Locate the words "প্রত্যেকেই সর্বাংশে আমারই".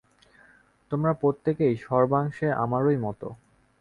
1.13-2.97